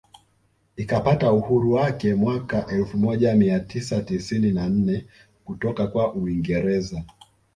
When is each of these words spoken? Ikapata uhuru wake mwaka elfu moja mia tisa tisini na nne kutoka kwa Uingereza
Ikapata 0.75 1.33
uhuru 1.33 1.73
wake 1.73 2.13
mwaka 2.15 2.67
elfu 2.67 2.97
moja 2.97 3.35
mia 3.35 3.59
tisa 3.59 4.01
tisini 4.01 4.51
na 4.51 4.69
nne 4.69 5.05
kutoka 5.45 5.87
kwa 5.87 6.13
Uingereza 6.13 7.03